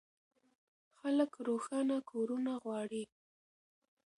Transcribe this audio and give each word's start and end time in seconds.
خلک 0.97 1.31
روښانه 1.47 1.97
کورونه 2.11 2.53
غواړي. 2.63 3.03